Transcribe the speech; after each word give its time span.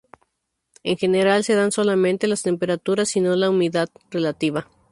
En 0.83 0.97
general 0.97 1.43
se 1.43 1.53
dan 1.53 1.71
solamente 1.71 2.25
las 2.27 2.41
temperaturas 2.41 3.15
y 3.17 3.19
no 3.21 3.35
la 3.35 3.51
humedad 3.51 3.89
relativa. 4.09 4.67